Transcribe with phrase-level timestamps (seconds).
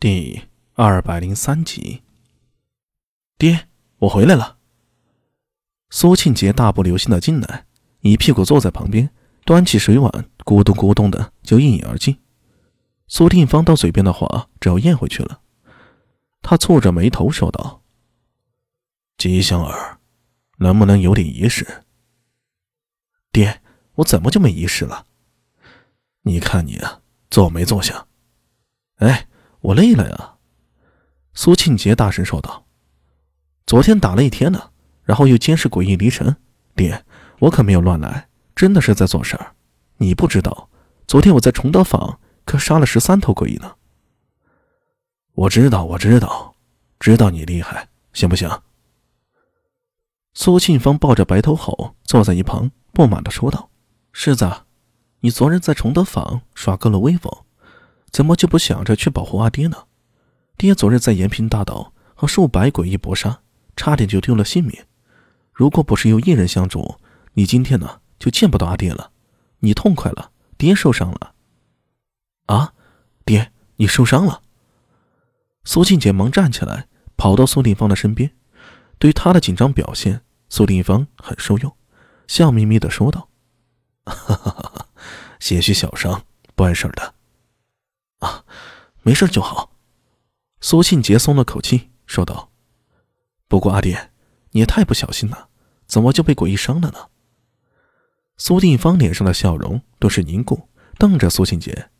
[0.00, 0.44] 第
[0.76, 2.02] 二百零三集，
[3.36, 3.68] 爹，
[3.98, 4.56] 我回来了。
[5.90, 7.66] 苏庆杰大步流星的进来，
[8.00, 9.10] 一屁股坐在旁边，
[9.44, 12.18] 端起水碗，咕咚咕咚的就一饮而尽。
[13.08, 15.42] 苏定方到嘴边的话，只要咽回去了。
[16.40, 17.82] 他蹙着眉头说道
[19.18, 19.98] ：“吉祥儿，
[20.60, 21.84] 能不能有点仪式？”
[23.30, 23.60] 爹，
[23.96, 25.04] 我怎么就没仪式了？
[26.22, 28.06] 你看你啊，坐没坐下？
[28.96, 29.26] 哎。
[29.60, 30.34] 我累了呀，
[31.34, 32.64] 苏庆杰大声说道
[33.66, 34.70] ：“昨天打了一天呢，
[35.04, 36.36] 然后又监视诡异离尘。
[36.74, 37.04] 爹，
[37.40, 39.54] 我可没有乱来，真的是在做事儿。
[39.98, 40.70] 你不知道，
[41.06, 43.74] 昨天我在崇德坊可杀了十三头诡异呢。”
[45.34, 46.54] 我知道，我知道，
[46.98, 48.50] 知道你厉害，行不行？
[50.32, 53.68] 苏庆芳抱着白头吼坐在一旁，不满的说道
[54.12, 54.50] ：“世子，
[55.20, 57.30] 你昨日在崇德坊耍够了威风。”
[58.10, 59.84] 怎么就不想着去保护阿爹呢？
[60.56, 63.40] 爹昨日在延平大道和数百诡异搏杀，
[63.76, 64.84] 差点就丢了性命。
[65.52, 66.96] 如果不是有一人相助，
[67.34, 69.12] 你今天呢就见不到阿爹了。
[69.60, 71.34] 你痛快了，爹受伤了。
[72.46, 72.72] 啊，
[73.24, 74.42] 爹，你受伤了？
[75.64, 78.32] 苏静姐忙站起来，跑到苏定方的身边。
[78.98, 81.74] 对他的紧张表现，苏定方很受用，
[82.26, 83.28] 笑眯眯的说道
[84.04, 84.86] ：“哈哈哈哈，
[85.38, 87.14] 些许小伤，不碍事儿的。”
[89.02, 89.72] 没事就好。
[90.60, 92.50] 苏庆杰松了口气，说道
[93.48, 94.10] ：“不过阿爹，
[94.50, 95.48] 你也太不小心了，
[95.86, 97.08] 怎么就被鬼医伤了呢？”
[98.36, 101.90] 苏定方脸上的笑容都是凝固，瞪着苏庆杰。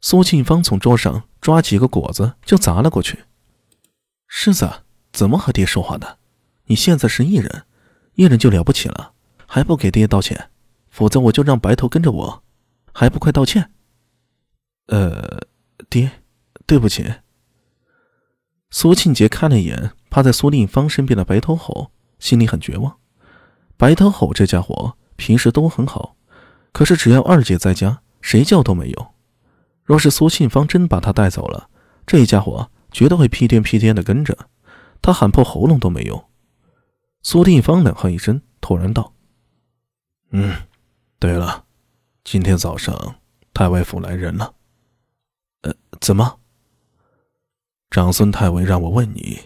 [0.00, 3.24] 苏庆芳从桌上抓起一个果子就砸了过去。
[4.28, 6.18] 世子，怎么和爹说话的？
[6.66, 7.64] 你现在是艺人，
[8.14, 9.12] 艺人就了不起了，
[9.46, 10.50] 还不给爹道歉？
[10.90, 12.42] 否则我就让白头跟着我，
[12.92, 13.72] 还不快道歉？
[14.86, 15.42] 呃，
[15.90, 16.22] 爹，
[16.66, 17.14] 对不起。
[18.70, 22.98] 苏庆杰看了一眼趴在苏定方身边的白头吼，心里很绝望。
[23.76, 26.16] 白头吼这家伙平时都很好，
[26.72, 29.14] 可是只要二姐在家，谁叫都没有。
[29.84, 31.70] 若是苏庆芳真把他带走了，
[32.06, 34.36] 这家伙绝对会屁颠屁颠的跟着，
[35.00, 36.22] 他喊破喉咙都没用。
[37.22, 39.14] 苏定方冷哼一声，突然道
[40.32, 40.54] ：“嗯，
[41.18, 41.64] 对了，
[42.22, 43.16] 今天早上
[43.54, 44.56] 太尉府来人了。”
[46.00, 46.38] 怎么？
[47.90, 49.40] 长孙太尉让我问你，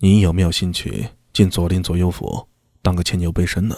[0.00, 2.48] 你有没有兴趣进左邻左右府
[2.82, 3.76] 当个牵牛背身呢？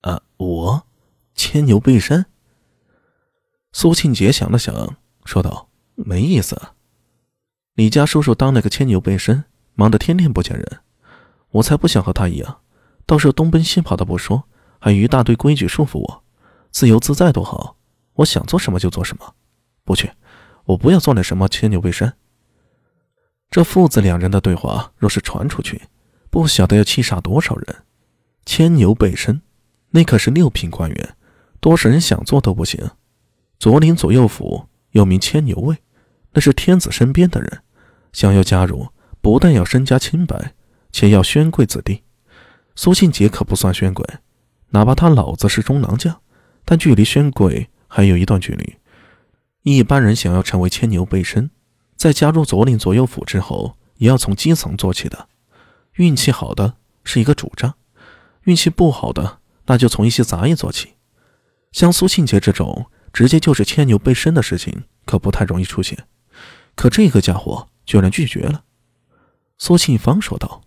[0.00, 0.82] 啊，我
[1.34, 2.26] 牵牛背身？
[3.72, 6.60] 苏庆杰想了想，说道：“没意思。
[7.74, 10.80] 李家叔叔当了个牵牛背身，忙得天天不见人，
[11.50, 12.62] 我才不想和他一样，
[13.06, 14.44] 到时候东奔西跑的不说，
[14.78, 16.24] 还一大堆规矩束缚我。
[16.70, 17.76] 自由自在多好，
[18.14, 19.34] 我想做什么就做什么。
[19.84, 20.10] 不去。”
[20.64, 22.14] 我不要做那什么牵牛背山。
[23.50, 25.82] 这父子两人的对话若是传出去，
[26.30, 27.76] 不晓得要气煞多少人。
[28.46, 29.42] 牵牛背身，
[29.90, 31.16] 那可是六品官员，
[31.60, 32.90] 多少人想做都不行。
[33.58, 35.76] 左领左右府又名牵牛卫，
[36.32, 37.62] 那是天子身边的人，
[38.12, 38.88] 想要加入，
[39.20, 40.54] 不但要身家清白，
[40.90, 42.02] 且要宣贵子弟。
[42.74, 44.04] 苏庆杰可不算宣贵，
[44.70, 46.20] 哪怕他老子是中郎将，
[46.64, 48.76] 但距离宣贵还有一段距离。
[49.62, 51.50] 一般人想要成为牵牛背身，
[51.94, 55.28] 在加入左领左右府之后，也要从基层做起的。
[55.94, 57.74] 运气好的是一个主张，
[58.44, 60.94] 运气不好的那就从一些杂役做起。
[61.72, 66.06] 像苏庆杰这种直接就是牵牛背身的事情，可不太容易出现。
[66.74, 68.64] 可这个家伙居然拒绝了。
[69.58, 70.62] 苏庆芳说道：“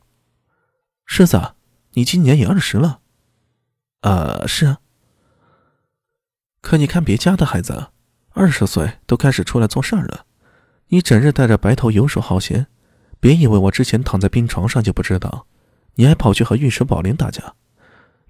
[1.07, 1.55] 世子，
[1.93, 2.99] 你今年也二十了。
[4.01, 4.79] ”“呃，是啊。
[6.61, 7.87] 可你看别家的孩子。”
[8.33, 10.25] 二十岁都开始出来做事儿了，
[10.87, 12.65] 你整日带着白头游手好闲，
[13.19, 15.45] 别以为我之前躺在病床上就不知道，
[15.95, 17.53] 你还跑去和尉迟宝林打架。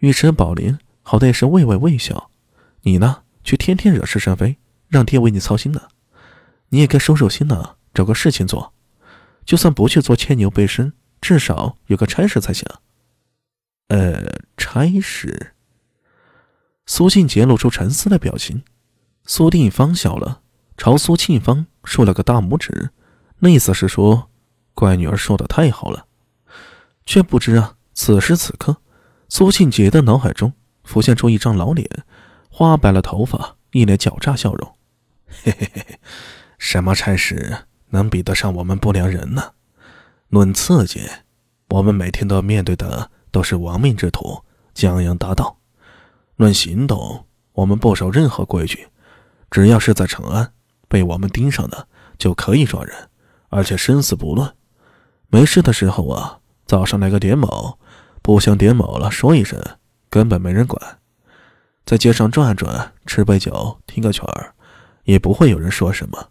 [0.02, 2.30] 尉迟宝林好歹也是魏魏魏小，
[2.82, 4.58] 你呢却天天惹是生非，
[4.90, 5.82] 让爹为你操心呢。
[6.70, 8.74] 你也该收收心了，找个事情做，
[9.46, 10.92] 就算不去做牵牛背身，
[11.22, 12.68] 至少有个差事才行。
[13.88, 15.54] 呃，差事。
[16.86, 18.64] 苏静杰露出沉思的表情。
[19.26, 20.42] 苏定方笑了，
[20.78, 22.92] 朝苏庆芳竖了个大拇指，
[23.40, 24.30] 那意思是说
[24.76, 26.06] ：“乖女儿说的太好了。”
[27.06, 28.78] 却不知啊，此时此刻，
[29.30, 30.54] 苏庆杰的脑海中
[30.84, 31.90] 浮现出一张老脸，
[32.50, 34.74] 花白了头发，一脸狡诈笑容。
[35.28, 36.00] 嘿嘿嘿，
[36.58, 39.54] 什么差事能比得上我们不良人呢？
[40.30, 41.10] 论刺激，
[41.70, 44.44] 我们每天都要面对的都是亡命之徒，
[44.74, 45.58] 江洋大盗；
[46.36, 48.88] 论行动，我们不守任何规矩。
[49.54, 50.52] 只要是在长安
[50.88, 52.96] 被我们盯上的，就可以抓人，
[53.50, 54.52] 而且生死不论。
[55.28, 57.78] 没事的时候啊，早上来个点卯，
[58.24, 59.62] 不想点卯了，说一声，
[60.10, 60.98] 根本没人管。
[61.86, 64.56] 在街上转转，吃杯酒，听个曲儿，
[65.04, 66.30] 也不会有人说什么。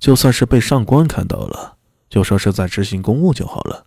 [0.00, 1.76] 就算是被上官看到了，
[2.08, 3.86] 就说是在执行公务就好了。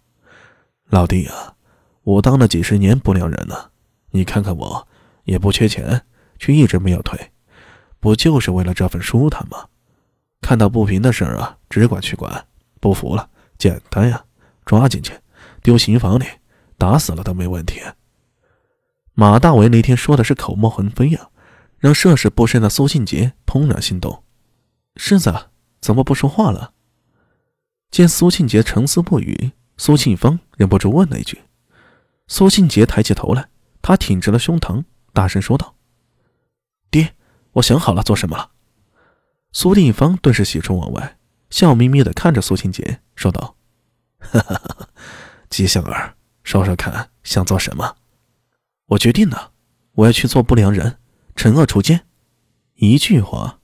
[0.85, 1.55] 老弟啊，
[2.03, 3.71] 我当了几十年不良人了，
[4.11, 4.87] 你看看我，
[5.25, 6.05] 也不缺钱，
[6.39, 7.32] 却一直没有退，
[8.03, 9.69] 不就是为了这份舒坦吗？
[10.41, 12.45] 看到不平的事儿啊，只管去管，
[12.81, 14.25] 不服了，简单呀，
[14.65, 15.13] 抓进去，
[15.61, 16.25] 丢刑房里，
[16.77, 17.79] 打死了都没问题。
[19.13, 21.29] 马大为那天说的是口沫横飞呀，
[21.79, 24.25] 让涉世不深的苏庆杰怦然心动。
[24.97, 25.33] 世子
[25.79, 26.73] 怎么不说话了？
[27.89, 31.39] 见苏庆杰沉思不语，苏庆芳忍不住问了一句。
[32.27, 33.47] 苏庆杰抬起头来，
[33.81, 34.83] 他挺直了胸膛，
[35.13, 35.75] 大声说道
[36.91, 37.15] ：“爹，
[37.53, 38.51] 我想好了做什么了。”
[39.51, 41.17] 苏定方顿时喜出望外，
[41.49, 43.55] 笑眯眯的看着苏庆杰，说道
[44.17, 44.89] ：“哈哈哈，
[45.49, 47.97] 吉祥儿，说说看，想做什么？”
[48.87, 49.51] 我决定了，
[49.93, 50.97] 我要去做不良人，
[51.35, 52.07] 惩恶除奸。
[52.75, 53.59] 一句话，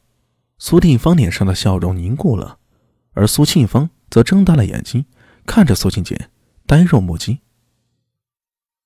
[0.59, 2.59] 苏定方脸上的笑容凝固了，
[3.13, 5.06] 而苏庆芳则睁大了眼睛
[5.45, 6.30] 看着苏庆杰，
[6.68, 7.39] 呆若木鸡。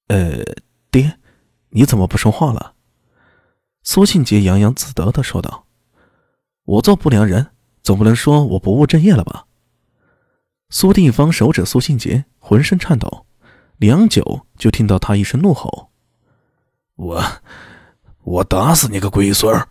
[0.07, 0.43] 呃，
[0.89, 1.19] 爹，
[1.69, 2.75] 你怎么不说话了？
[3.83, 5.65] 苏庆杰洋洋自得的说道
[6.63, 7.51] ：“我做不良人，
[7.83, 9.45] 总不能说我不务正业了吧？”
[10.71, 13.25] 苏定方手指苏庆杰，浑身颤抖，
[13.77, 15.89] 良久，就听到他一声怒吼。
[16.95, 17.23] 我，
[18.23, 19.67] 我打死你个龟孙儿！